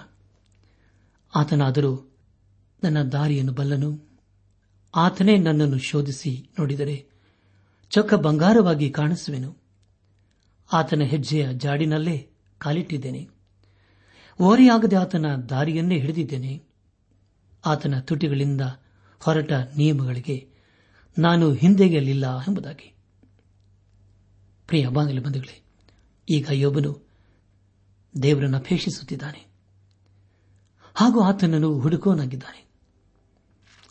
ಆತನಾದರೂ 1.36 2.16
ನನ್ನ 2.84 3.02
ದಾರಿಯನ್ನು 3.02 3.52
ಬಲ್ಲನು, 3.52 4.08
ಆತನೇ 4.96 5.36
ನನ್ನನ್ನು 5.36 5.78
ಶೋಧಿಸಿ 5.78 6.48
ನೋಡಿದರೆ 6.58 7.06
ಚೊಕ್ಕ 7.90 8.14
ಬಂಗಾರವಾಗಿ 8.14 8.90
ಕಾಣಿಸುವೆನು. 8.90 9.56
ಆತನ 10.72 11.02
ಹೆಜ್ಜೆಯ 11.02 11.48
ಜಾಡಿನಲ್ಲೇ 11.52 12.30
ಕಾಲಿಟ್ಟಿದ್ದೇನೆ. 12.58 13.39
ಓರೆಯಾಗದೆ 14.40 14.96
ಆತನ 14.96 15.26
ದಾರಿಯನ್ನೇ 15.48 15.98
ಹಿಡಿದಿದ್ದೇನೆ. 15.98 16.62
ಆತನ 17.66 17.98
ತುಟಿಗಳಿಂದ 18.00 18.60
ಹೊರಟ 19.20 19.52
ನಿಯಮಗಳಿಗೆ 19.52 20.48
ನಾನು 21.18 21.52
ಹಿಂದೆಗೆಯಲಿಲ್ಲ 21.52 22.38
ಎಂಬುದಾಗಿ. 22.38 22.94
ಪ್ರಿಯ 24.66 24.88
ಬಾಂಗಲ 24.88 25.18
ಬಂಧುಗಳೇ, 25.20 25.62
ಈಗ 26.30 26.48
ಯೋಬನು 26.52 27.08
ದೇವರನ್ನು 28.22 28.56
ಅಪೇಕ್ಷಿಸುತ್ತಿದ್ದಾನೆ. 28.56 29.46
ಹಾಗೂ 30.94 31.20
ಆತನನ್ನು 31.20 31.80
ಹುಡುಕೋನಾಗಿದ್ದಾನೆ 31.80 32.70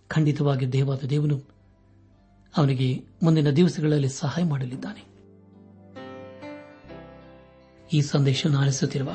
ಖಂಡಿತವಾಗಿ 0.08 0.72
ದೇವಾದ 0.72 1.04
ದೇವನು 1.04 1.44
ಅವನಿಗೆ 2.58 3.04
ಮುಂದಿನ 3.24 3.50
ದಿವಸಗಳಲ್ಲಿ 3.50 4.10
ಸಹಾಯ 4.10 4.44
ಮಾಡಲಿದ್ದಾನೆ. 4.44 5.10
ಈ 7.94 8.02
ಸಂದೇಶವನ್ನು 8.02 8.62
ಆಲಿಸುತ್ತಿರುವ 8.62 9.10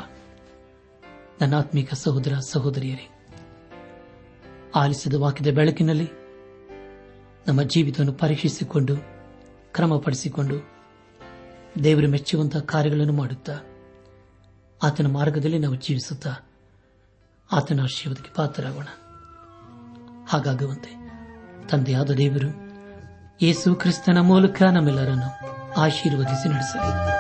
ನನ್ನ 1.40 1.58
ಆತ್ಮಿಕ 1.58 1.94
ಸಹೋದರ 1.94 2.32
ಸಹೋದರಿಯರೇ, 2.48 3.08
ಆಲಿಸಿದ 4.74 5.14
ವಾಕ್ಯದ 5.14 5.54
ಬೆಳಕಿನಲ್ಲಿ 5.54 6.10
ನಮ್ಮ 7.46 7.62
ಜೀವಿತವನ್ನು 7.62 8.12
ಪರೀಕ್ಷಿಸಿಕೊಂಡು, 8.12 8.96
ಕ್ರಮಪಡಿಸಿಕೊಂಡು, 9.72 10.54
ದೇವರು 11.84 12.08
ಮೆಚ್ಚುವಂತಹ 12.08 12.58
ಕಾರ್ಯಗಳನ್ನು 12.58 13.12
ಮಾಡುತ್ತಾ, 13.12 13.52
ಆತನ 14.82 15.06
ಮಾರ್ಗದಲ್ಲಿ 15.06 15.58
ನಾವು 15.58 15.74
ಜೀವಿಸುತ್ತಾ, 15.74 16.30
ಆತನ 17.52 17.80
ಆಶೀರ್ವಾದಕ್ಕೆ 17.82 18.30
ಪಾತ್ರರಾಗೋಣ. 18.34 18.86
ಹಾಗಾಗುವಂತೆ 20.28 21.04
ತಂದೆಯಾದ 21.68 22.10
ದೇವರು 22.10 22.64
ಯೇಸು 23.42 23.74
ಕ್ರಿಸ್ತನ 23.74 24.18
ಮೂಲಕ 24.18 24.62
ನಮ್ಮೆಲ್ಲರನ್ನು 24.62 25.48
ಆಶೀರ್ವದಿಸಿ 25.80 26.48
ನಡೆಸಲಿ. 26.48 27.14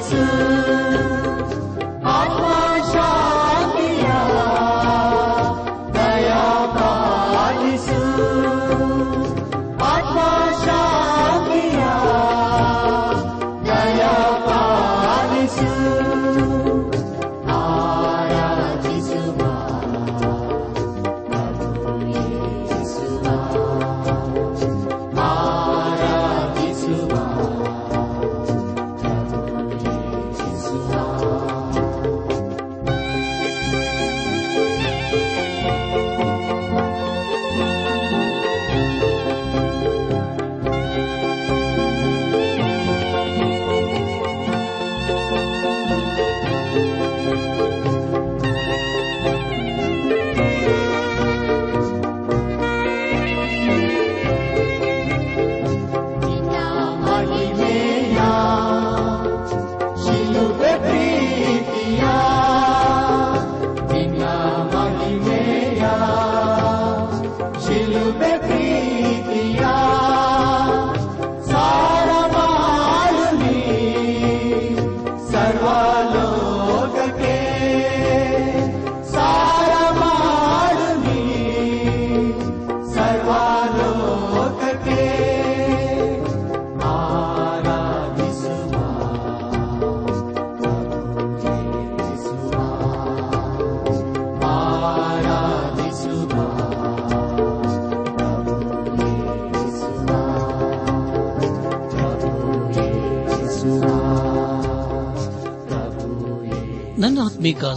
xưa 0.00 0.67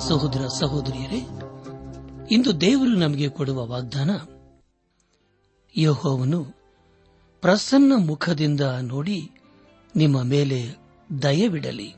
ಸಹೋದರ, 0.08 0.48
ಸಹೋದರಿಯರೇ, 0.48 1.28
ಇಂದು 2.32 2.62
ದೇವರು 2.62 2.96
ನಮಗೆ 2.96 3.30
ಕೊಡುವ 3.30 3.66
ವಾಗ್ದಾನ, 3.66 4.10
ಯಹೋವನು 5.78 6.46
ಪ್ರಸನ್ನ 7.42 7.94
ಮುಖದಿಂದ 7.98 8.62
ನೋಡಿ 8.62 9.32
ನಿಮ್ಮ 9.96 10.24
ಮೇಲೆ 10.24 10.76
ದಯವಿಡಲಿ. 11.22 11.94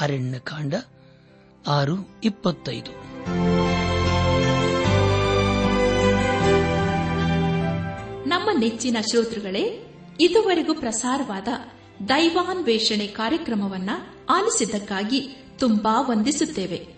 ಅರಣ್ಯಕಾಂಡ 0.00 0.74
ಆರು, 1.66 2.08
ಇಪ್ಪತ್ತೈದು. 2.24 2.90
ನಮ್ಮ 8.28 8.50
ನೆಚ್ಚಿನ 8.58 8.96
ಶ್ರೋತೃಗಳೇ, 9.10 9.94
ಇದುವರೆಗೂ 10.20 10.74
ಪ್ರಸಾರವಾದ 10.74 11.48
ದೈವಾನ್ವೇಷಣೆ 12.08 13.06
ಕಾರ್ಯಕ್ರಮವನ್ನ 13.06 13.90
ಆಲಿಸಿದ್ದಕ್ಕಾಗಿ 14.30 15.44
ತುಂಬಾ 15.58 16.00
ವಂದಿಸುತ್ತೇವೆ. 16.00 16.97